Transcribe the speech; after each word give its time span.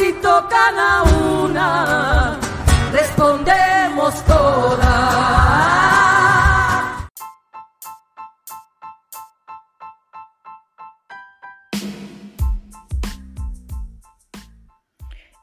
Si 0.00 0.14
tocan 0.14 0.78
a 0.78 1.02
una, 1.02 2.38
respondemos 2.90 4.24
todas. 4.24 6.09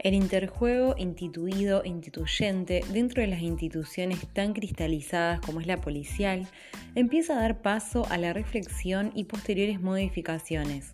El 0.07 0.13
interjuego 0.13 0.95
instituido 0.97 1.84
e 1.84 1.89
instituyente 1.89 2.81
dentro 2.93 3.21
de 3.21 3.27
las 3.27 3.41
instituciones 3.41 4.25
tan 4.31 4.53
cristalizadas 4.53 5.41
como 5.41 5.59
es 5.59 5.67
la 5.67 5.81
policial 5.81 6.47
empieza 6.95 7.33
a 7.33 7.41
dar 7.41 7.61
paso 7.61 8.07
a 8.09 8.17
la 8.17 8.31
reflexión 8.31 9.11
y 9.16 9.25
posteriores 9.25 9.81
modificaciones. 9.81 10.94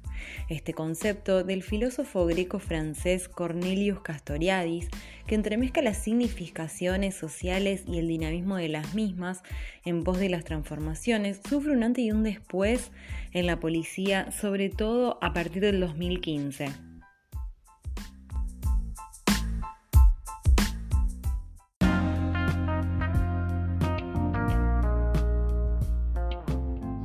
Este 0.49 0.73
concepto 0.73 1.43
del 1.43 1.61
filósofo 1.61 2.25
greco-francés 2.25 3.29
Cornelius 3.29 3.99
Castoriadis, 3.99 4.87
que 5.27 5.35
entremezcla 5.35 5.83
las 5.83 5.99
significaciones 5.99 7.13
sociales 7.13 7.83
y 7.85 7.99
el 7.99 8.07
dinamismo 8.07 8.55
de 8.55 8.69
las 8.69 8.95
mismas 8.95 9.43
en 9.85 10.03
pos 10.03 10.17
de 10.17 10.29
las 10.29 10.43
transformaciones, 10.43 11.39
sufre 11.47 11.73
un 11.73 11.83
antes 11.83 12.03
y 12.03 12.11
un 12.11 12.23
después 12.23 12.89
en 13.31 13.45
la 13.45 13.59
policía, 13.59 14.31
sobre 14.31 14.71
todo 14.71 15.19
a 15.21 15.33
partir 15.33 15.61
del 15.61 15.81
2015. 15.81 16.92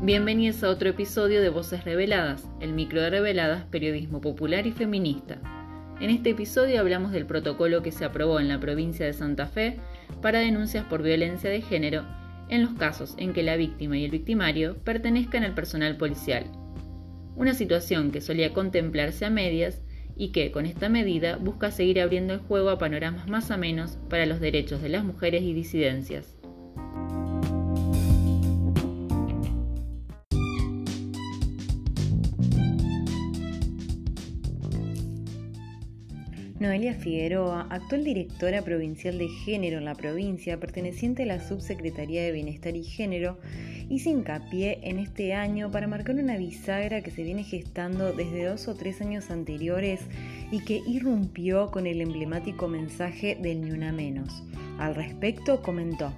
Bienvenidos 0.00 0.62
a 0.62 0.68
otro 0.68 0.90
episodio 0.90 1.42
de 1.42 1.48
Voces 1.48 1.84
Reveladas, 1.84 2.48
el 2.60 2.72
micro 2.72 3.02
de 3.02 3.10
Reveladas, 3.10 3.64
periodismo 3.64 4.20
popular 4.20 4.64
y 4.68 4.70
feminista. 4.70 5.40
En 6.00 6.10
este 6.10 6.30
episodio 6.30 6.78
hablamos 6.78 7.10
del 7.10 7.26
protocolo 7.26 7.82
que 7.82 7.90
se 7.90 8.04
aprobó 8.04 8.38
en 8.38 8.46
la 8.46 8.60
provincia 8.60 9.04
de 9.04 9.12
Santa 9.12 9.48
Fe 9.48 9.80
para 10.22 10.38
denuncias 10.38 10.84
por 10.84 11.02
violencia 11.02 11.50
de 11.50 11.62
género 11.62 12.04
en 12.48 12.62
los 12.62 12.74
casos 12.74 13.16
en 13.18 13.32
que 13.32 13.42
la 13.42 13.56
víctima 13.56 13.98
y 13.98 14.04
el 14.04 14.12
victimario 14.12 14.76
pertenezcan 14.84 15.42
al 15.42 15.56
personal 15.56 15.96
policial. 15.96 16.44
Una 17.34 17.52
situación 17.52 18.12
que 18.12 18.20
solía 18.20 18.52
contemplarse 18.52 19.24
a 19.24 19.30
medias 19.30 19.82
y 20.16 20.30
que, 20.30 20.52
con 20.52 20.64
esta 20.64 20.88
medida, 20.88 21.38
busca 21.38 21.72
seguir 21.72 22.00
abriendo 22.00 22.34
el 22.34 22.40
juego 22.40 22.70
a 22.70 22.78
panoramas 22.78 23.28
más 23.28 23.50
amenos 23.50 23.98
para 24.08 24.26
los 24.26 24.38
derechos 24.38 24.80
de 24.80 24.90
las 24.90 25.02
mujeres 25.02 25.42
y 25.42 25.54
disidencias. 25.54 26.38
Noelia 36.60 36.92
Figueroa, 36.94 37.68
actual 37.70 38.02
directora 38.02 38.62
provincial 38.62 39.16
de 39.16 39.28
género 39.28 39.78
en 39.78 39.84
la 39.84 39.94
provincia, 39.94 40.58
perteneciente 40.58 41.22
a 41.22 41.26
la 41.26 41.40
Subsecretaría 41.40 42.24
de 42.24 42.32
Bienestar 42.32 42.74
y 42.74 42.82
Género, 42.82 43.38
hizo 43.88 44.10
hincapié 44.10 44.80
en 44.82 44.98
este 44.98 45.34
año 45.34 45.70
para 45.70 45.86
marcar 45.86 46.16
una 46.16 46.36
bisagra 46.36 47.00
que 47.00 47.12
se 47.12 47.22
viene 47.22 47.44
gestando 47.44 48.12
desde 48.12 48.44
dos 48.44 48.66
o 48.66 48.74
tres 48.74 49.00
años 49.00 49.30
anteriores 49.30 50.00
y 50.50 50.64
que 50.64 50.82
irrumpió 50.84 51.70
con 51.70 51.86
el 51.86 52.00
emblemático 52.00 52.66
mensaje 52.66 53.38
del 53.40 53.60
Ni 53.60 53.70
Una 53.70 53.92
Menos. 53.92 54.42
Al 54.80 54.96
respecto 54.96 55.62
comentó. 55.62 56.12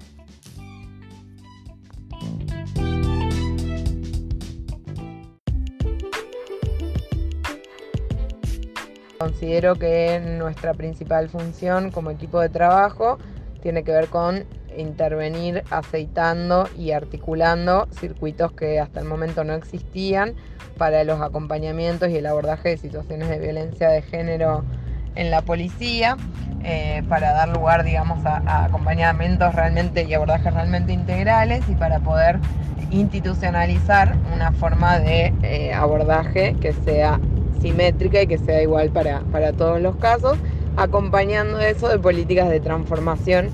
Considero 9.21 9.75
que 9.75 10.19
nuestra 10.19 10.73
principal 10.73 11.29
función 11.29 11.91
como 11.91 12.11
equipo 12.11 12.41
de 12.41 12.49
trabajo 12.49 13.19
tiene 13.61 13.85
que 13.85 13.93
ver 13.93 14.07
con 14.07 14.47
intervenir 14.75 15.63
aceitando 15.71 16.67
y 16.75 16.93
articulando 16.93 17.87
circuitos 17.91 18.53
que 18.53 18.81
hasta 18.81 18.99
el 19.01 19.07
momento 19.07 19.45
no 19.45 19.53
existían 19.53 20.33
para 20.79 21.05
los 21.05 21.21
acompañamientos 21.21 22.09
y 22.09 22.17
el 22.17 22.25
abordaje 22.25 22.71
de 22.71 22.79
situaciones 22.79 23.29
de 23.29 23.39
violencia 23.39 23.91
de 23.91 24.01
género 24.01 24.65
en 25.17 25.31
la 25.31 25.43
policía, 25.43 26.17
eh, 26.65 27.03
para 27.07 27.33
dar 27.35 27.51
lugar, 27.51 27.85
digamos, 27.85 28.25
a, 28.25 28.65
acompañamientos 28.65 29.55
realmente 29.55 30.05
y 30.05 30.15
abordajes 30.15 30.55
realmente 30.55 30.95
integrales 30.95 31.63
y 31.69 31.75
para 31.75 32.01
poder 32.01 32.39
institucionalizar 32.91 34.17
una 34.35 34.51
forma 34.53 34.99
de 34.99 35.35
eh, 35.43 35.75
abordaje 35.75 36.57
que 36.59 36.73
sea 36.73 37.21
simétrica 37.61 38.23
y 38.23 38.27
que 38.27 38.39
sea 38.39 38.63
igual 38.63 38.91
para, 38.91 39.53
todos 39.53 39.81
los 39.81 39.97
casos, 39.97 40.39
acompañando 40.77 41.59
eso 41.61 41.89
de 41.89 41.99
políticas 41.99 42.49
de 42.49 42.61
transformación 42.61 43.49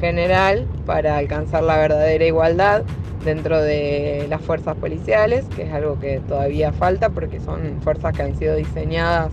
general 0.00 0.66
para 0.86 1.16
alcanzar 1.16 1.62
la 1.64 1.76
verdadera 1.76 2.24
igualdad 2.24 2.82
dentro 3.24 3.60
de 3.60 4.26
las 4.28 4.40
fuerzas 4.40 4.76
policiales, 4.76 5.44
que 5.56 5.62
es 5.62 5.72
algo 5.72 5.98
que 5.98 6.20
todavía 6.20 6.72
falta 6.72 7.10
porque 7.10 7.40
son 7.40 7.80
fuerzas 7.82 8.14
que 8.14 8.22
han 8.22 8.36
sido 8.36 8.54
diseñadas 8.54 9.32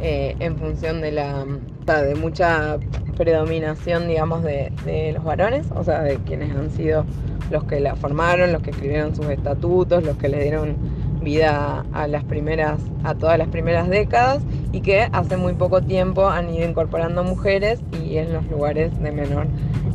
eh, 0.00 0.36
en 0.40 0.56
función 0.56 1.00
de 1.00 1.12
la 1.12 1.46
de 1.86 2.14
mucha 2.14 2.78
predominación, 3.16 4.08
digamos, 4.08 4.42
de, 4.42 4.72
de, 4.84 5.12
los 5.12 5.22
varones, 5.22 5.66
o 5.74 5.84
sea, 5.84 6.02
de 6.02 6.16
quienes 6.16 6.54
han 6.54 6.70
sido 6.70 7.04
los 7.50 7.64
que 7.64 7.80
la 7.80 7.94
formaron, 7.94 8.52
los 8.52 8.62
que 8.62 8.70
escribieron 8.70 9.14
sus 9.14 9.26
estatutos, 9.26 10.02
los 10.02 10.16
que 10.16 10.28
le 10.28 10.42
dieron 10.42 10.76
vida 11.24 11.84
a 11.92 12.06
las 12.06 12.24
primeras, 12.24 12.78
a 13.02 13.14
todas 13.14 13.38
las 13.38 13.48
primeras 13.48 13.88
décadas 13.88 14.42
y 14.72 14.80
que 14.80 15.08
hace 15.12 15.36
muy 15.36 15.54
poco 15.54 15.82
tiempo 15.82 16.28
han 16.28 16.54
ido 16.54 16.68
incorporando 16.68 17.24
mujeres 17.24 17.80
y 18.00 18.18
en 18.18 18.32
los 18.32 18.46
lugares 18.46 18.96
de 19.02 19.10
menor 19.10 19.46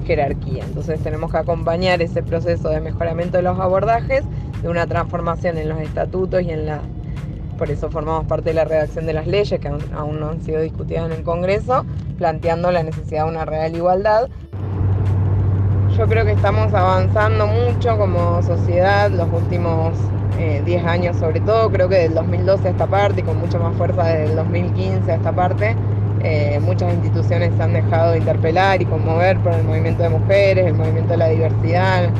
jerarquía. 0.05 0.63
Entonces 0.65 0.99
tenemos 1.01 1.31
que 1.31 1.37
acompañar 1.37 2.01
ese 2.01 2.23
proceso 2.23 2.69
de 2.69 2.81
mejoramiento 2.81 3.37
de 3.37 3.43
los 3.43 3.59
abordajes, 3.59 4.23
de 4.61 4.69
una 4.69 4.87
transformación 4.87 5.57
en 5.57 5.69
los 5.69 5.79
estatutos 5.79 6.41
y 6.41 6.51
en 6.51 6.65
la 6.65 6.81
por 7.59 7.69
eso 7.69 7.91
formamos 7.91 8.25
parte 8.25 8.51
de 8.51 8.53
la 8.53 8.63
redacción 8.63 9.05
de 9.05 9.11
las 9.11 9.27
leyes 9.27 9.59
que 9.59 9.67
aún, 9.67 10.19
no 10.21 10.29
han 10.29 10.41
sido 10.41 10.61
discutidas 10.61 11.07
en 11.07 11.11
el 11.11 11.23
Congreso, 11.23 11.85
planteando 12.17 12.71
la 12.71 12.83
necesidad 12.83 13.25
de 13.25 13.31
una 13.31 13.43
real 13.43 13.75
igualdad. 13.75 14.29
Yo 15.97 16.07
creo 16.07 16.23
que 16.23 16.31
estamos 16.31 16.73
avanzando 16.73 17.47
mucho 17.47 17.97
como 17.97 18.41
sociedad 18.43 19.11
los 19.11 19.27
últimos 19.33 19.93
10 20.37 20.67
eh, 20.67 20.87
años 20.87 21.17
sobre 21.17 21.39
todo, 21.41 21.69
creo 21.69 21.89
que 21.89 21.97
del 21.97 22.13
2012 22.13 22.67
a 22.67 22.71
esta 22.71 22.87
parte 22.87 23.21
y 23.21 23.23
con 23.23 23.37
mucha 23.39 23.59
más 23.59 23.75
fuerza 23.75 24.03
desde 24.03 24.25
el 24.25 24.35
2015 24.35 25.11
a 25.11 25.15
esta 25.15 25.31
parte, 25.31 25.75
eh, 26.21 26.59
muchas 26.61 26.93
instituciones 26.93 27.51
se 27.55 27.63
han 27.63 27.73
dejado 27.73 28.11
de 28.11 28.19
interpelar 28.19 28.81
y 28.81 28.85
conmover 28.85 29.39
por 29.39 29.53
el 29.53 29.63
movimiento 29.63 30.03
de 30.03 30.09
mujeres, 30.09 30.65
el 30.67 30.73
movimiento 30.73 31.11
de 31.11 31.17
la 31.17 31.29
diversidad, 31.29 32.05
el 32.05 32.11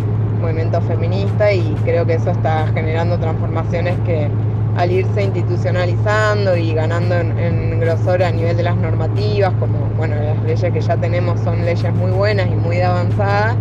movimiento 0.42 0.82
feminista 0.82 1.52
y 1.52 1.76
creo 1.84 2.06
que 2.06 2.14
eso 2.14 2.32
está 2.32 2.68
generando 2.74 3.18
transformaciones 3.20 3.96
que 4.06 4.30
al 4.78 4.92
irse 4.92 5.24
institucionalizando 5.24 6.56
y 6.56 6.74
ganando 6.74 7.16
en, 7.16 7.80
grosor 7.80 8.24
a 8.24 8.32
nivel 8.32 8.56
de 8.56 8.64
las 8.64 8.76
normativas, 8.76 9.54
como 9.60 9.78
bueno, 9.98 10.16
las 10.16 10.44
leyes 10.44 10.74
que 10.74 10.82
ya 10.82 10.98
tenemos 10.98 11.40
son 11.42 11.66
leyes 11.66 11.94
muy 11.94 12.12
buenas 12.12 12.48
y 12.48 12.56
muy 12.56 12.80
avanzadas, 12.82 13.56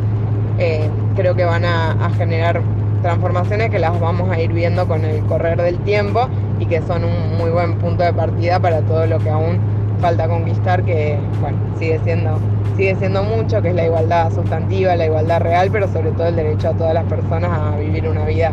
eh, 0.59 0.89
creo 1.17 1.35
que 1.35 1.45
van 1.45 1.65
a 1.65 2.11
generar 2.17 2.61
transformaciones 3.03 3.71
que 3.71 3.79
las 3.79 3.99
vamos 4.01 4.31
a 4.31 4.41
ir 4.41 4.53
viendo 4.53 4.87
con 4.87 5.05
el 5.05 5.25
correr 5.25 5.61
del 5.61 5.79
tiempo 5.79 6.29
y 6.59 6.67
que 6.67 6.83
son 6.83 7.05
un 7.05 7.39
muy 7.39 7.51
buen 7.51 7.79
punto 7.79 8.03
de 8.03 8.13
partida 8.13 8.59
para 8.61 8.81
todo 8.83 9.07
lo 9.07 9.19
que 9.19 9.31
aún 9.31 9.59
falta 10.01 10.29
conquistar, 10.29 10.85
que 10.85 11.19
bueno, 11.41 11.59
sigue 11.79 11.99
siendo, 12.05 12.39
sigue 12.77 12.95
siendo 12.97 13.23
mucho, 13.23 13.61
que 13.63 13.71
es 13.71 13.75
la 13.75 13.85
igualdad 13.85 14.33
sustantiva, 14.33 14.95
la 14.97 15.07
igualdad 15.07 15.41
real, 15.41 15.71
pero 15.73 15.89
sobre 15.89 16.11
todo 16.13 16.29
el 16.29 16.37
derecho 16.37 16.69
a 16.69 16.73
todas 16.73 16.95
las 16.95 17.05
personas 17.05 17.51
a 17.51 17.77
vivir 17.77 18.09
una 18.09 18.25
vida 18.25 18.53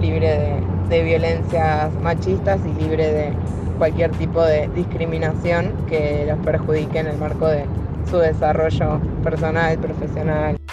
libre 0.00 0.28
de, 0.28 0.96
de 0.96 1.02
violencias 1.02 1.90
machistas 2.02 2.60
y 2.64 2.82
libre 2.82 3.12
de 3.12 3.32
cualquier 3.78 4.10
tipo 4.12 4.42
de 4.42 4.68
discriminación 4.74 5.72
que 5.88 6.24
los 6.28 6.38
perjudique 6.38 6.98
en 6.98 7.08
el 7.08 7.18
marco 7.18 7.48
de 7.48 7.64
su 8.08 8.18
desarrollo 8.18 9.00
personal, 9.22 9.78
profesional. 9.78 10.63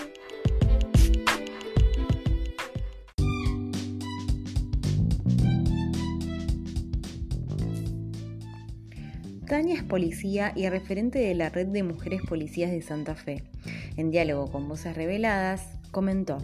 Tania 9.52 9.76
es 9.76 9.84
policía 9.84 10.54
y 10.56 10.70
referente 10.70 11.20
de 11.20 11.36
la 11.36 11.50
red 11.50 11.68
de 11.68 11.84
mujeres 11.84 12.22
policías 12.22 12.72
de 12.72 12.82
Santa 12.82 13.16
Fe. 13.16 13.44
En 13.98 14.10
diálogo 14.10 14.50
con 14.50 14.70
Voces 14.70 14.96
Reveladas, 14.96 15.78
comentó. 15.92 16.38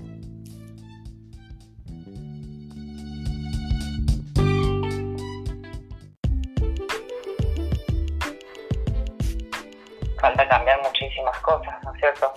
Falta 10.19 10.49
cambiar 10.49 10.81
muchísimas 10.81 11.39
cosas, 11.39 11.81
¿no 11.85 11.93
es 11.93 11.99
cierto? 12.01 12.33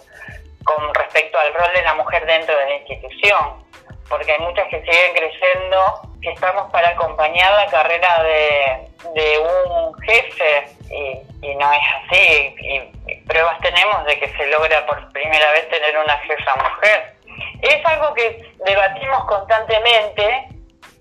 Con 0.62 0.94
respecto 0.94 1.36
al 1.36 1.52
rol 1.52 1.74
de 1.74 1.82
la 1.82 1.96
mujer 1.96 2.24
dentro 2.26 2.56
de 2.56 2.64
la 2.66 2.76
institución, 2.76 3.66
porque 4.08 4.30
hay 4.30 4.38
muchas 4.38 4.68
que 4.68 4.80
siguen 4.82 5.14
creyendo 5.16 6.14
que 6.22 6.30
estamos 6.30 6.70
para 6.70 6.90
acompañar 6.90 7.54
la 7.54 7.66
carrera 7.72 8.22
de, 8.22 8.89
un 9.04 9.94
jefe 10.02 10.68
y, 10.90 11.54
no 11.54 11.72
es 11.72 11.80
así. 11.96 12.54
Y, 12.60 13.00
pruebas 13.26 13.60
tenemos 13.60 14.04
de 14.06 14.18
que 14.18 14.28
se 14.36 14.46
logra 14.46 14.84
por 14.86 15.12
primera 15.12 15.52
vez 15.52 15.68
tener 15.68 15.96
una 15.98 16.18
jefa 16.18 16.56
mujer. 16.56 17.14
Es 17.62 17.86
algo 17.86 18.12
que 18.14 18.52
debatimos 18.66 19.24
constantemente 19.26 20.48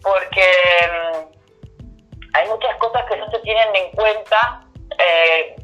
porque 0.02 0.48
mm, 0.92 2.36
hay 2.36 2.48
muchas 2.48 2.76
cosas 2.78 3.04
que 3.10 3.18
no 3.18 3.30
se 3.32 3.40
tienen 3.40 3.76
en 3.76 3.92
cuenta 3.92 4.62
eh, 4.98 5.56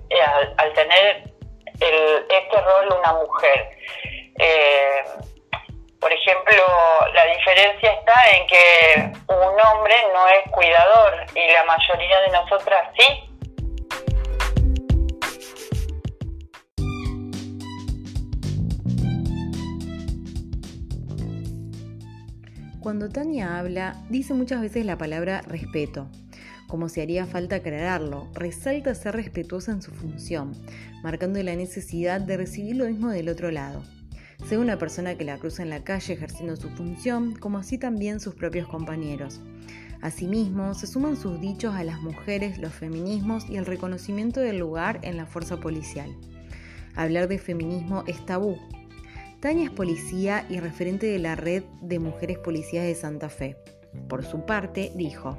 al, 0.58 0.74
tener 0.74 1.24
este 1.80 2.62
rol 2.62 2.98
una 3.00 3.14
mujer. 3.14 3.70
Eh, 4.40 5.04
por 6.06 6.14
ejemplo, 6.14 6.62
la 7.16 7.26
diferencia 7.36 7.92
está 7.94 8.14
en 8.38 8.46
que 8.46 8.64
un 9.28 9.60
hombre 9.60 9.96
no 10.14 10.28
es 10.28 10.52
cuidador 10.52 11.26
y 11.34 11.52
la 11.52 11.66
mayoría 11.66 12.22
de 12.22 12.30
nosotras 12.30 12.90
sí. 12.96 13.08
Cuando 22.80 23.10
Tania 23.10 23.58
habla, 23.58 23.96
dice 24.10 24.36
muchas 24.36 24.62
veces 24.62 24.86
la 24.86 25.00
palabra 25.00 25.42
respeto, 25.48 26.08
como 26.68 26.88
si 26.88 27.02
haría 27.02 27.26
falta 27.26 27.56
aclararlo, 27.56 28.28
resalta 28.36 28.94
ser 28.94 29.16
respetuosa 29.16 29.72
en 29.72 29.82
su 29.82 29.92
función, 29.92 30.54
marcando 31.02 31.42
la 31.42 31.56
necesidad 31.56 32.22
de 32.22 32.38
recibir 32.38 32.76
lo 32.76 32.86
mismo 32.86 33.10
del 33.10 33.28
otro 33.30 33.50
lado 33.50 33.82
sea 34.48 34.60
una 34.60 34.78
persona 34.78 35.16
que 35.16 35.24
la 35.24 35.38
cruza 35.38 35.64
en 35.64 35.70
la 35.70 35.84
calle 35.84 36.14
ejerciendo 36.14 36.56
su 36.56 36.70
función, 36.70 37.36
como 37.36 37.58
así 37.58 37.78
también 37.78 38.20
sus 38.20 38.36
propios 38.36 38.68
compañeros. 38.68 39.42
Asimismo, 40.02 40.74
se 40.74 40.88
suman 40.88 41.16
sus 41.16 41.40
dichos 41.42 41.74
a 41.74 41.84
las 41.84 42.02
mujeres, 42.02 42.58
los 42.60 42.74
feminismos 42.74 43.50
y 43.50 43.58
el 43.58 43.66
reconocimiento 43.66 44.40
del 44.40 44.60
lugar 44.60 45.00
en 45.02 45.18
la 45.18 45.26
fuerza 45.26 45.58
policial. 45.58 46.16
Hablar 46.96 47.28
de 47.28 47.40
feminismo 47.40 48.04
es 48.08 48.24
tabú. 48.26 48.58
Tania 49.40 49.66
es 49.66 49.72
policía 49.72 50.46
y 50.50 50.60
referente 50.60 51.08
de 51.08 51.20
la 51.20 51.36
red 51.36 51.64
de 51.82 52.00
mujeres 52.00 52.38
policías 52.38 52.86
de 52.86 52.96
Santa 52.96 53.30
Fe. 53.30 53.58
Por 54.08 54.24
su 54.24 54.46
parte, 54.46 54.92
dijo, 54.96 55.38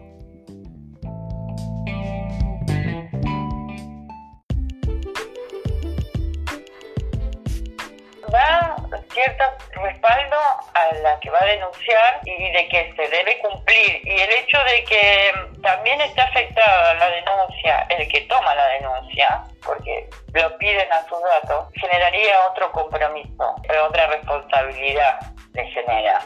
cierto 9.17 9.45
respaldo 9.73 10.37
a 10.75 10.95
la 11.03 11.19
que 11.21 11.31
va 11.31 11.39
a 11.41 11.47
denunciar 11.47 12.21
y 12.25 12.53
de 12.53 12.69
que 12.69 12.93
se 12.95 13.09
debe 13.09 13.39
cumplir. 13.39 14.01
Y 14.05 14.21
el 14.21 14.31
hecho 14.31 14.59
de 14.65 14.85
que 14.85 15.33
también 15.63 16.01
está 16.03 16.25
afectada 16.25 16.95
la 16.95 17.11
denuncia, 17.11 17.87
el 17.89 18.07
que 18.09 18.21
toma 18.23 18.55
la 18.55 18.69
denuncia, 18.69 19.43
porque 19.65 20.09
lo 20.35 20.59
piden 20.59 20.93
a 20.93 21.03
sus 21.09 21.19
datos, 21.23 21.69
generaría 21.81 22.47
otro 22.51 22.71
compromiso, 22.73 23.55
otra 23.89 24.07
responsabilidad 24.09 25.19
le 25.55 25.67
genera. 25.71 26.21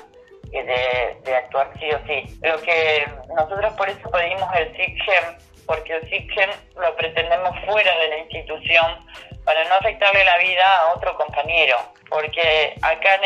De, 0.50 1.16
de 1.22 1.36
actuar 1.36 1.70
sí 1.78 1.88
o 1.92 1.98
sí. 2.08 2.40
Lo 2.42 2.60
que 2.62 3.06
nosotros 3.36 3.72
por 3.74 3.88
eso 3.88 4.10
pedimos 4.10 4.52
el 4.56 4.76
SIGGEM, 4.76 5.38
porque 5.70 5.94
el 5.94 6.10
SIGGEM 6.10 6.50
lo 6.80 6.96
pretendemos 6.96 7.56
fuera 7.64 7.96
de 7.98 8.08
la 8.08 8.18
institución 8.18 9.06
para 9.44 9.62
no 9.68 9.76
afectarle 9.76 10.24
la 10.24 10.36
vida 10.38 10.78
a 10.78 10.94
otro 10.94 11.14
compañero 11.14 11.76
porque 12.08 12.74
acá 12.82 13.20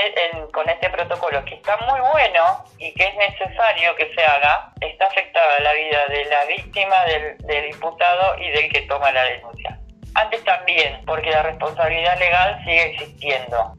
con 0.53 0.69
este 0.69 0.91
protocolo, 0.91 1.43
que 1.47 1.55
está 1.55 1.75
muy 1.79 1.99
bueno 2.01 2.65
y 2.77 2.93
que 2.93 3.05
es 3.05 3.15
necesario 3.17 3.97
que 3.97 4.15
se 4.15 4.23
haga, 4.23 4.71
está 4.79 5.07
afectada 5.07 5.59
la 5.61 5.73
vida 5.73 6.07
de 6.09 6.25
la 6.27 6.45
víctima, 6.45 7.05
del, 7.07 7.39
del 7.39 7.71
imputado 7.71 8.39
y 8.39 8.51
del 8.51 8.71
que 8.71 8.83
toma 8.83 9.11
la 9.11 9.25
denuncia. 9.25 9.81
Antes 10.15 10.45
también, 10.45 11.03
porque 11.07 11.31
la 11.31 11.45
responsabilidad 11.45 12.19
legal 12.19 12.61
sigue 12.65 12.91
existiendo. 12.91 13.75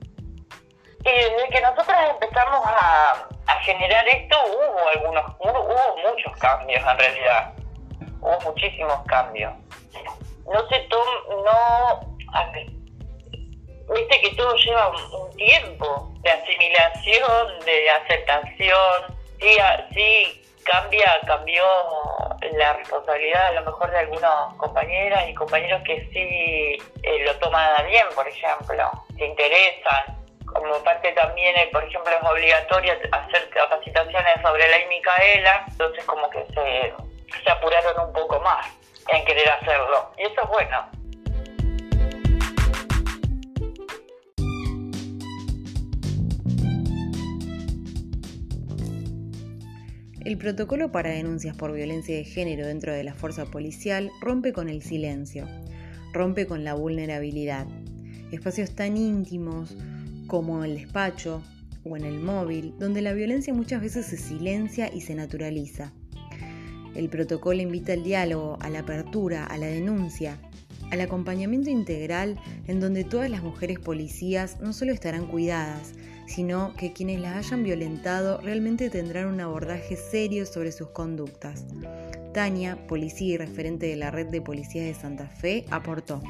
Y 1.01 1.11
desde 1.11 1.49
que 1.51 1.61
nosotros 1.61 1.95
empezamos 2.09 2.65
a, 2.65 3.29
generar 3.61 4.07
esto, 4.07 4.37
hubo 4.45 4.89
algunos, 4.89 5.25
hubo, 5.39 5.97
muchos 5.97 6.37
cambios 6.37 6.83
en 6.83 6.97
realidad. 6.99 7.53
Hubo 8.25 8.39
muchísimos 8.41 9.05
cambios. 9.05 9.53
No 10.51 10.67
se 10.67 10.79
toma, 10.89 11.11
no 13.87 13.93
viste 13.93 14.21
que 14.21 14.35
todo 14.35 14.55
lleva 14.55 14.89
un, 14.89 15.37
tiempo 15.37 16.11
de 16.21 16.31
asimilación, 16.31 17.59
de 17.65 17.89
aceptación, 17.91 19.15
sí, 19.39 19.57
sí 19.93 20.41
cambia, 20.63 21.19
cambió 21.27 21.63
la 22.53 22.73
responsabilidad 22.73 23.47
a 23.47 23.51
lo 23.51 23.65
mejor 23.65 23.91
de 23.91 23.99
algunas 23.99 24.55
compañeras 24.57 25.29
y 25.29 25.35
compañeros 25.35 25.83
que 25.85 26.09
sí 26.11 26.83
eh, 27.03 27.25
lo 27.25 27.35
toman 27.35 27.85
bien, 27.87 28.07
por 28.15 28.27
ejemplo, 28.27 28.91
se 29.15 29.25
interesan. 29.25 30.15
Como 30.47 30.73
parte 30.83 31.11
también, 31.11 31.55
eh, 31.57 31.69
por 31.71 31.83
ejemplo, 31.83 32.11
es 32.11 32.23
obligatorio 32.23 32.93
hacer 33.11 33.49
capacitaciones 33.49 34.41
sobre 34.41 34.67
la 34.67 34.77
Micaela, 34.87 35.65
entonces 35.67 36.03
como 36.05 36.27
que 36.29 36.45
se, 36.53 36.93
se 37.43 37.51
apuraron 37.51 38.07
un 38.07 38.13
poco 38.13 38.39
más 38.41 38.67
en 39.11 39.25
querer 39.25 39.49
hacerlo. 39.49 40.11
Y 40.17 40.23
eso 40.23 40.41
es 40.43 40.49
bueno. 40.49 41.05
El 50.25 50.39
protocolo 50.39 50.91
para 50.91 51.11
denuncias 51.11 51.55
por 51.55 51.71
violencia 51.71 52.15
de 52.15 52.23
género 52.23 52.65
dentro 52.65 52.91
de 52.91 53.03
la 53.03 53.13
fuerza 53.13 53.45
policial 53.45 54.11
rompe 54.21 54.53
con 54.53 54.69
el 54.69 54.81
silencio, 54.81 55.47
rompe 56.13 56.47
con 56.47 56.63
la 56.63 56.73
vulnerabilidad. 56.73 57.67
Espacios 58.31 58.73
tan 58.73 58.97
íntimos 58.97 59.77
como 60.25 60.63
el 60.63 60.77
despacho 60.77 61.43
o 61.83 61.95
en 61.95 62.05
el 62.05 62.19
móvil, 62.19 62.73
donde 62.79 63.03
la 63.03 63.13
violencia 63.13 63.53
muchas 63.53 63.81
veces 63.81 64.07
se 64.07 64.17
silencia 64.17 64.91
y 64.91 65.01
se 65.01 65.13
naturaliza. 65.13 65.93
El 66.95 67.09
protocolo 67.09 67.61
invita 67.61 67.93
al 67.93 68.03
diálogo, 68.03 68.57
a 68.61 68.69
la 68.69 68.79
apertura, 68.79 69.45
a 69.45 69.57
la 69.57 69.67
denuncia, 69.67 70.37
al 70.91 71.01
acompañamiento 71.01 71.69
integral 71.69 72.39
en 72.67 72.79
donde 72.79 73.03
todas 73.03 73.29
las 73.29 73.43
mujeres 73.43 73.79
policías 73.79 74.59
no 74.61 74.73
solo 74.73 74.93
estarán 74.93 75.27
cuidadas, 75.27 75.93
sino 76.27 76.73
que 76.75 76.93
quienes 76.93 77.19
las 77.19 77.35
hayan 77.35 77.63
violentado 77.63 78.39
realmente 78.41 78.89
tendrán 78.89 79.27
un 79.27 79.41
abordaje 79.41 79.95
serio 79.95 80.45
sobre 80.45 80.71
sus 80.71 80.89
conductas. 80.89 81.65
Tania, 82.33 82.77
policía 82.87 83.35
y 83.35 83.37
referente 83.37 83.87
de 83.87 83.95
la 83.95 84.11
red 84.11 84.27
de 84.27 84.41
policías 84.41 84.85
de 84.85 84.93
Santa 84.93 85.27
Fe, 85.27 85.65
aportó. 85.69 86.21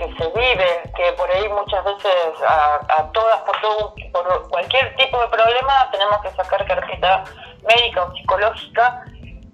Que 0.00 0.06
se 0.16 0.30
vive, 0.30 0.82
que 0.96 1.12
por 1.12 1.30
ahí 1.30 1.46
muchas 1.50 1.84
veces 1.84 2.14
a, 2.46 3.10
todas, 3.12 3.40
por 3.40 4.48
cualquier 4.48 4.96
tipo 4.96 5.20
de 5.20 5.28
problema, 5.28 5.90
tenemos 5.92 6.22
que 6.22 6.30
sacar 6.30 6.64
carpeta 6.64 7.24
médica 7.68 8.04
o 8.04 8.14
psicológica 8.14 9.04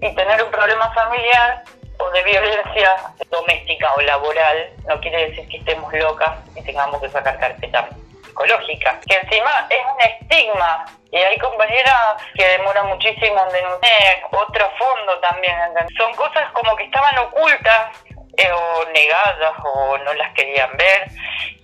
y 0.00 0.14
tener 0.14 0.42
un 0.44 0.50
problema 0.50 0.92
familiar 0.94 1.64
o 1.98 2.10
de 2.10 2.22
violencia 2.22 2.96
doméstica 3.28 3.92
o 3.96 4.00
laboral, 4.02 4.70
no 4.86 5.00
quiere 5.00 5.30
decir 5.30 5.48
que 5.48 5.56
estemos 5.56 5.92
locas 5.94 6.32
y 6.54 6.62
tengamos 6.62 7.00
que 7.00 7.08
sacar 7.08 7.38
carpeta 7.38 7.88
psicológica, 8.24 9.00
que 9.08 9.16
encima 9.16 9.66
es 9.68 9.80
un 9.92 10.00
estigma. 10.00 10.84
Y 11.10 11.16
hay 11.16 11.38
compañeras 11.38 12.22
que 12.34 12.46
demoran 12.46 12.88
muchísimo 12.88 13.40
en 13.46 13.52
denunciar, 13.52 14.22
otro 14.30 14.70
fondo 14.78 15.18
también, 15.20 15.56
son 15.96 16.12
cosas 16.14 16.50
como 16.52 16.76
que 16.76 16.84
estaban 16.84 17.16
ocultas 17.18 18.05
eh, 18.36 18.52
o 18.52 18.84
negadas 18.92 19.54
o 19.64 19.98
no 19.98 20.14
las 20.14 20.32
querían 20.34 20.76
ver, 20.76 21.10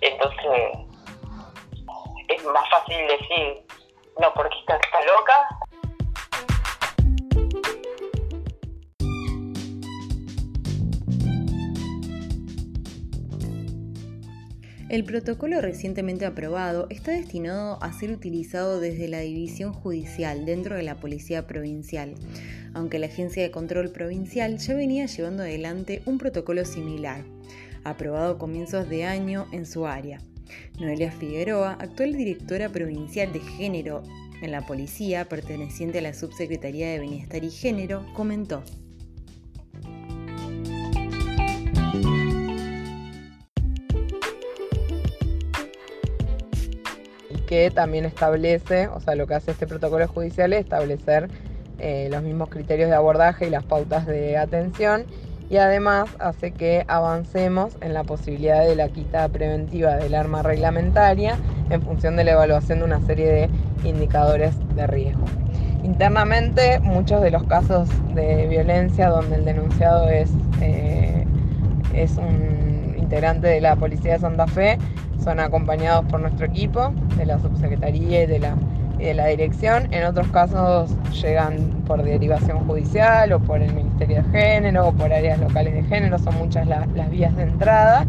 entonces 0.00 0.78
es 2.28 2.44
más 2.44 2.68
fácil 2.70 3.06
decir, 3.06 3.62
no, 4.18 4.32
porque 4.34 4.58
está, 4.58 4.76
está 4.76 5.00
loca, 5.04 5.48
El 14.92 15.04
protocolo 15.04 15.62
recientemente 15.62 16.26
aprobado 16.26 16.86
está 16.90 17.12
destinado 17.12 17.82
a 17.82 17.94
ser 17.94 18.10
utilizado 18.10 18.78
desde 18.78 19.08
la 19.08 19.20
división 19.20 19.72
judicial 19.72 20.44
dentro 20.44 20.76
de 20.76 20.82
la 20.82 20.96
Policía 20.96 21.46
Provincial, 21.46 22.12
aunque 22.74 22.98
la 22.98 23.06
Agencia 23.06 23.42
de 23.42 23.50
Control 23.50 23.88
Provincial 23.88 24.58
ya 24.58 24.74
venía 24.74 25.06
llevando 25.06 25.44
adelante 25.44 26.02
un 26.04 26.18
protocolo 26.18 26.66
similar, 26.66 27.24
aprobado 27.84 28.36
comienzos 28.36 28.86
de 28.90 29.04
año 29.04 29.46
en 29.50 29.64
su 29.64 29.86
área. 29.86 30.20
Noelia 30.78 31.10
Figueroa, 31.10 31.78
actual 31.80 32.12
directora 32.12 32.68
provincial 32.68 33.32
de 33.32 33.40
género 33.40 34.02
en 34.42 34.50
la 34.50 34.66
policía, 34.66 35.26
perteneciente 35.26 36.00
a 36.00 36.02
la 36.02 36.12
Subsecretaría 36.12 36.90
de 36.90 37.00
Bienestar 37.00 37.42
y 37.42 37.50
Género, 37.50 38.04
comentó. 38.12 38.62
Que 47.52 47.70
también 47.70 48.06
establece, 48.06 48.88
o 48.88 48.98
sea, 49.00 49.14
lo 49.14 49.26
que 49.26 49.34
hace 49.34 49.50
este 49.50 49.66
protocolo 49.66 50.08
judicial 50.08 50.54
es 50.54 50.60
establecer 50.60 51.28
eh, 51.78 52.08
los 52.10 52.22
mismos 52.22 52.48
criterios 52.48 52.88
de 52.88 52.96
abordaje 52.96 53.46
y 53.46 53.50
las 53.50 53.62
pautas 53.62 54.06
de 54.06 54.38
atención 54.38 55.04
y 55.50 55.58
además 55.58 56.08
hace 56.18 56.52
que 56.52 56.86
avancemos 56.88 57.76
en 57.82 57.92
la 57.92 58.04
posibilidad 58.04 58.64
de 58.64 58.74
la 58.74 58.88
quita 58.88 59.28
preventiva 59.28 59.96
del 59.96 60.14
arma 60.14 60.42
reglamentaria 60.42 61.36
en 61.68 61.82
función 61.82 62.16
de 62.16 62.24
la 62.24 62.32
evaluación 62.32 62.78
de 62.78 62.84
una 62.86 63.04
serie 63.04 63.26
de 63.26 63.50
indicadores 63.84 64.54
de 64.74 64.86
riesgo. 64.86 65.26
Internamente, 65.84 66.80
muchos 66.80 67.20
de 67.20 67.32
los 67.32 67.42
casos 67.42 67.86
de 68.14 68.46
violencia 68.46 69.10
donde 69.10 69.36
el 69.36 69.44
denunciado 69.44 70.08
es, 70.08 70.30
eh, 70.62 71.26
es 71.92 72.16
un 72.16 72.94
integrante 72.96 73.48
de 73.48 73.60
la 73.60 73.76
Policía 73.76 74.14
de 74.14 74.20
Santa 74.20 74.46
Fe 74.46 74.78
son 75.22 75.40
acompañados 75.40 76.04
por 76.06 76.20
nuestro 76.20 76.46
equipo 76.46 76.92
de 77.16 77.26
la 77.26 77.38
subsecretaría 77.38 78.24
y 78.24 78.26
de 78.26 78.38
la, 78.38 78.56
de 78.98 79.14
la 79.14 79.26
dirección. 79.26 79.92
En 79.92 80.04
otros 80.04 80.28
casos 80.28 80.90
llegan 81.20 81.82
por 81.86 82.02
derivación 82.02 82.66
judicial 82.66 83.32
o 83.32 83.40
por 83.40 83.62
el 83.62 83.72
Ministerio 83.74 84.22
de 84.22 84.30
Género 84.30 84.88
o 84.88 84.92
por 84.92 85.12
áreas 85.12 85.38
locales 85.38 85.74
de 85.74 85.82
género, 85.84 86.18
son 86.18 86.36
muchas 86.38 86.66
las 86.66 87.10
vías 87.10 87.34
de 87.36 87.42
entrada 87.44 88.06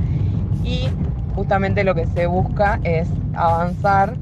y 0.63 0.89
justamente 1.35 1.83
lo 1.83 1.95
que 1.95 2.05
se 2.05 2.27
busca 2.27 2.79
es 2.83 3.07
avanzar 3.33 4.13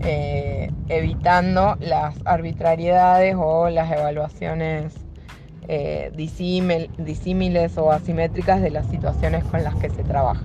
eh, 0.00 0.70
evitando 0.88 1.76
las 1.80 2.14
arbitrariedades 2.24 3.34
o 3.38 3.70
las 3.70 3.90
evaluaciones 3.90 4.94
eh, 5.68 6.12
disímiles 6.14 7.76
o 7.76 7.90
asimétricas 7.90 8.60
de 8.60 8.70
las 8.70 8.86
situaciones 8.86 9.42
con 9.44 9.64
las 9.64 9.74
que 9.76 9.90
se 9.90 10.04
trabaja. 10.04 10.42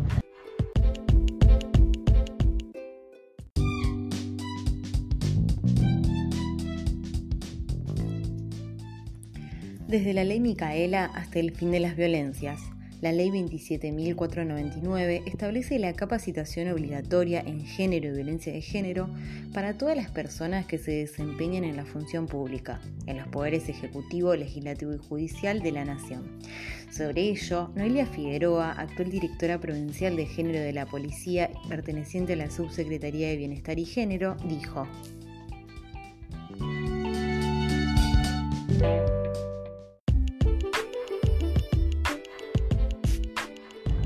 Desde 9.91 10.13
la 10.13 10.23
ley 10.23 10.39
Micaela 10.39 11.03
hasta 11.03 11.39
el 11.39 11.51
fin 11.51 11.69
de 11.69 11.81
las 11.81 11.97
violencias, 11.97 12.61
la 13.01 13.11
ley 13.11 13.29
27.499 13.29 15.23
establece 15.25 15.79
la 15.79 15.91
capacitación 15.91 16.69
obligatoria 16.69 17.41
en 17.41 17.65
género 17.65 18.07
y 18.07 18.13
violencia 18.13 18.53
de 18.53 18.61
género 18.61 19.09
para 19.53 19.77
todas 19.77 19.97
las 19.97 20.09
personas 20.09 20.65
que 20.65 20.77
se 20.77 20.91
desempeñan 20.91 21.65
en 21.65 21.75
la 21.75 21.83
función 21.83 22.27
pública, 22.27 22.79
en 23.05 23.17
los 23.17 23.27
poderes 23.27 23.67
ejecutivo, 23.67 24.33
legislativo 24.33 24.93
y 24.93 24.97
judicial 24.97 25.61
de 25.61 25.73
la 25.73 25.83
Nación. 25.83 26.39
Sobre 26.89 27.23
ello, 27.23 27.69
Noelia 27.75 28.05
Figueroa, 28.05 28.71
actual 28.71 29.11
directora 29.11 29.59
provincial 29.59 30.15
de 30.15 30.25
género 30.25 30.61
de 30.61 30.71
la 30.71 30.85
Policía, 30.85 31.49
perteneciente 31.67 32.31
a 32.31 32.37
la 32.37 32.49
Subsecretaría 32.49 33.27
de 33.27 33.35
Bienestar 33.35 33.77
y 33.77 33.83
Género, 33.83 34.37
dijo. 34.47 34.87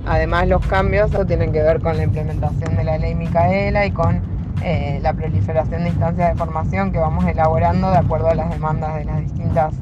Además, 0.05 0.47
los 0.47 0.65
cambios 0.67 1.11
tienen 1.25 1.51
que 1.51 1.63
ver 1.63 1.81
con 1.81 1.97
la 1.97 2.03
implementación 2.03 2.75
de 2.75 2.83
la 2.83 2.97
ley 2.97 3.15
Micaela 3.15 3.85
y 3.87 3.91
con 3.91 4.21
eh, 4.61 4.99
la 5.01 5.13
proliferación 5.13 5.83
de 5.83 5.89
instancias 5.89 6.29
de 6.29 6.35
formación 6.35 6.91
que 6.91 6.99
vamos 6.99 7.25
elaborando 7.25 7.89
de 7.89 7.97
acuerdo 7.97 8.29
a 8.29 8.35
las 8.35 8.49
demandas 8.51 8.95
de 8.95 9.05
las 9.05 9.19
distintas 9.19 9.73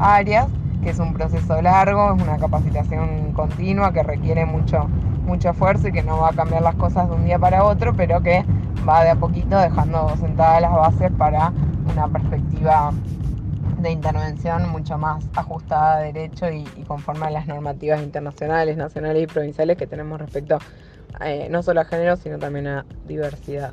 áreas, 0.00 0.48
que 0.82 0.90
es 0.90 0.98
un 0.98 1.14
proceso 1.14 1.62
largo, 1.62 2.14
es 2.14 2.22
una 2.22 2.38
capacitación 2.38 3.32
continua 3.34 3.92
que 3.92 4.02
requiere 4.02 4.46
mucho, 4.46 4.88
mucho 5.24 5.50
esfuerzo 5.50 5.88
y 5.88 5.92
que 5.92 6.02
no 6.02 6.18
va 6.18 6.30
a 6.30 6.32
cambiar 6.32 6.62
las 6.62 6.74
cosas 6.74 7.08
de 7.08 7.14
un 7.14 7.24
día 7.24 7.38
para 7.38 7.62
otro, 7.62 7.94
pero 7.94 8.20
que 8.20 8.44
va 8.88 9.04
de 9.04 9.10
a 9.10 9.16
poquito 9.16 9.58
dejando 9.58 10.12
sentadas 10.16 10.60
las 10.60 10.72
bases 10.72 11.10
para 11.16 11.52
una 11.90 12.08
perspectiva 12.08 12.92
de 13.80 13.90
intervención 13.90 14.68
mucho 14.70 14.98
más 14.98 15.24
ajustada 15.34 15.98
a 15.98 16.00
derecho 16.00 16.50
y, 16.50 16.64
conforme 16.86 17.26
a 17.26 17.30
las 17.30 17.46
normativas 17.46 18.02
internacionales, 18.02 18.76
nacionales 18.76 19.22
y 19.22 19.26
provinciales 19.26 19.76
que 19.76 19.86
tenemos 19.86 20.20
respecto 20.20 20.58
eh, 21.20 21.48
no 21.50 21.62
solo 21.62 21.80
a 21.80 21.84
género, 21.84 22.16
sino 22.16 22.38
también 22.38 22.66
a 22.66 22.84
diversidad. 23.06 23.72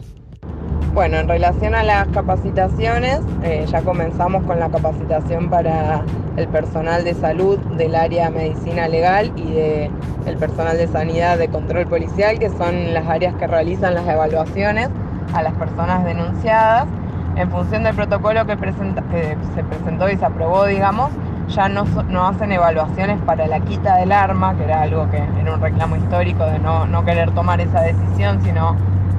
Bueno, 0.94 1.18
en 1.18 1.28
relación 1.28 1.76
a 1.76 1.84
las 1.84 2.08
capacitaciones, 2.08 3.20
eh, 3.44 3.66
ya 3.70 3.82
comenzamos 3.82 4.46
con 4.46 4.60
la 4.60 4.70
capacitación 4.70 5.50
para 5.50 6.06
el 6.38 6.48
personal 6.48 7.04
de 7.04 7.14
salud 7.14 7.60
del 7.78 7.96
área 7.96 8.30
medicina 8.30 8.88
legal 8.88 9.34
y 9.36 9.52
de 9.52 9.92
el 10.26 10.38
personal 10.38 10.78
de 10.78 10.88
sanidad 10.88 11.38
de 11.38 11.50
control 11.50 11.86
policial, 11.88 12.40
que 12.40 12.50
son 12.50 12.94
las 12.94 13.06
áreas 13.08 13.36
que 13.36 13.46
realizan 13.46 13.94
las 13.94 14.08
evaluaciones 14.08 14.90
a 15.34 15.44
las 15.44 15.54
personas 15.56 16.06
denunciadas 16.06 16.88
en 17.36 17.52
función 17.52 17.84
del 17.84 17.96
protocolo 17.96 18.46
que, 18.46 18.56
se 18.56 19.64
presentó 19.64 20.10
y 20.10 20.18
se 20.18 20.26
aprobó, 20.26 20.66
digamos, 20.66 21.12
ya 21.50 21.70
no, 21.70 21.86
hacen 22.26 22.52
evaluaciones 22.52 23.20
para 23.22 23.48
la 23.48 23.60
quita 23.60 23.98
del 23.98 24.12
arma, 24.12 24.56
que 24.56 24.64
era 24.64 24.82
algo 24.82 25.10
que 25.12 25.18
era 25.18 25.54
un 25.54 25.62
reclamo 25.62 25.96
histórico 25.96 26.46
de 26.46 26.60
no, 26.60 27.06
querer 27.06 27.32
tomar 27.32 27.62
esa 27.62 27.82
decisión, 27.82 28.42
sino 28.42 28.76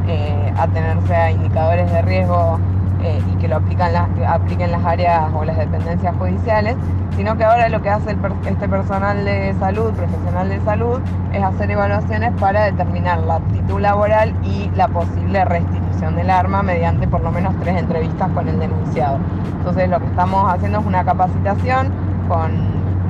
eh, 0.09 0.53
atenerse 0.57 1.15
a 1.15 1.31
indicadores 1.31 1.91
de 1.93 2.03
riesgo 2.03 2.59
eh, 3.03 3.21
y 3.33 3.37
que 3.37 3.49
lo 3.49 3.57
apliquen 3.57 4.73
las 4.73 4.85
áreas 4.85 5.25
o 5.35 5.45
las 5.45 5.57
dependencias 5.59 6.15
judiciales, 6.17 6.75
sino 7.17 7.37
que 7.37 7.45
ahora 7.45 7.69
lo 7.69 7.81
que 7.83 7.91
hace 7.91 8.17
este 8.47 8.69
personal 8.69 9.25
de 9.25 9.55
salud, 9.59 9.93
profesional 9.93 10.49
de 10.49 10.61
salud, 10.63 11.01
es 11.33 11.43
hacer 11.43 11.71
evaluaciones 11.71 12.33
para 12.41 12.65
determinar 12.65 13.21
la 13.21 13.37
aptitud 13.37 13.81
laboral 13.81 14.35
y 14.43 14.71
la 14.75 14.89
posible 14.89 15.45
restitución 15.45 15.86
del 16.01 16.31
arma 16.31 16.63
mediante 16.63 17.09
por 17.09 17.23
lo 17.23 17.33
menos 17.33 17.55
tres 17.61 17.79
entrevistas 17.79 18.29
con 18.31 18.47
el 18.49 18.59
denunciado. 18.59 19.19
Entonces 19.59 19.89
lo 19.89 19.99
que 19.99 20.07
estamos 20.07 20.53
haciendo 20.53 20.81
es 20.81 20.87
una 20.87 21.05
capacitación 21.05 21.91
con 22.29 22.53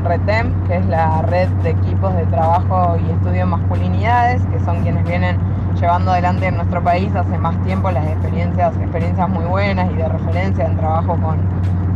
RETEM, 0.04 0.54
que 0.66 0.76
es 0.76 0.86
la 0.86 1.22
red 1.22 1.48
de 1.62 1.70
equipos 1.70 2.14
de 2.14 2.24
trabajo 2.26 2.96
y 2.96 3.10
estudio 3.10 3.40
de 3.40 3.44
masculinidades, 3.44 4.42
que 4.46 4.60
son 4.60 4.82
quienes 4.82 5.04
vienen 5.04 5.36
llevando 5.74 6.12
adelante 6.12 6.46
en 6.46 6.56
nuestro 6.56 6.82
país 6.82 7.14
hace 7.14 7.36
más 7.38 7.60
tiempo 7.64 7.90
las 7.90 8.06
experiencias, 8.06 8.74
experiencias 8.76 9.28
muy 9.28 9.44
buenas 9.44 9.90
y 9.90 9.96
de 9.96 10.08
referencia 10.08 10.64
en 10.64 10.76
trabajo 10.76 11.18
con, 11.20 11.38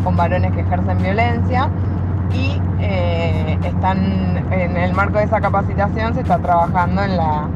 con 0.04 0.16
varones 0.16 0.52
que 0.52 0.60
ejercen 0.60 0.98
violencia. 0.98 1.70
Y 2.34 2.60
eh, 2.80 3.58
están 3.64 4.44
en 4.52 4.76
el 4.76 4.92
marco 4.92 5.18
de 5.18 5.24
esa 5.24 5.40
capacitación 5.40 6.14
se 6.14 6.20
está 6.20 6.38
trabajando 6.38 7.02
en 7.02 7.16
la, 7.16 7.48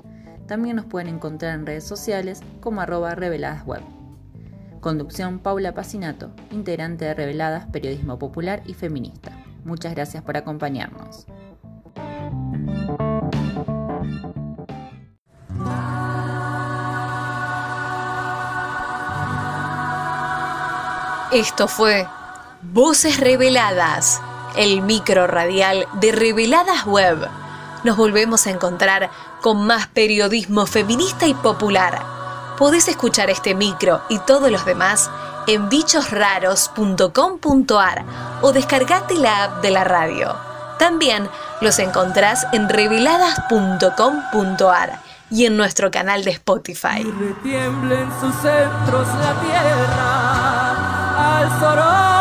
También 0.47 0.77
nos 0.77 0.87
pueden 0.87 1.15
encontrar 1.15 1.59
en 1.59 1.67
redes 1.67 1.85
sociales 1.85 2.41
como 2.61 2.81
arroba 2.81 3.15
reveladasweb. 3.15 4.00
Conducción 4.81 5.41
Paula 5.41 5.75
Pacinato, 5.75 6.31
integrante 6.51 7.05
de 7.05 7.13
Reveladas 7.13 7.67
Periodismo 7.67 8.19
Popular 8.19 8.63
y 8.65 8.73
Feminista. 8.73 9.31
Muchas 9.63 9.95
gracias 9.95 10.23
por 10.23 10.39
acompañarnos. 10.39 11.27
Esto 21.31 21.69
fue 21.69 22.07
Voces 22.63 23.21
Reveladas, 23.21 24.23
el 24.57 24.81
micro 24.81 25.27
radial 25.27 25.87
de 26.01 26.13
Reveladas 26.13 26.87
Web. 26.87 27.29
Nos 27.85 27.99
volvemos 27.99 28.47
a 28.47 28.51
encontrar 28.51 29.11
con 29.43 29.67
más 29.67 29.89
periodismo 29.89 30.65
feminista 30.65 31.27
y 31.27 31.35
popular. 31.35 32.20
Podés 32.61 32.87
escuchar 32.89 33.31
este 33.31 33.55
micro 33.55 34.03
y 34.11 34.19
todos 34.19 34.51
los 34.51 34.67
demás 34.67 35.11
en 35.47 35.71
bichosraros.com.ar 35.71 38.05
o 38.43 38.53
descargate 38.53 39.15
la 39.15 39.45
app 39.45 39.63
de 39.63 39.71
la 39.71 39.85
radio. 39.85 40.37
También 40.79 41.27
los 41.63 41.79
encontrás 41.79 42.47
en 42.53 42.69
reveladas.com.ar 42.69 45.01
y 45.31 45.47
en 45.47 45.57
nuestro 45.57 45.91
canal 45.91 46.23
de 46.23 46.33
Spotify. 46.33 47.03
Retiemblen 47.03 48.11
sus 48.21 48.35
centros 48.43 49.09
la 49.09 49.41
tierra 49.41 51.39
al 51.39 51.49
sororo 51.61 52.21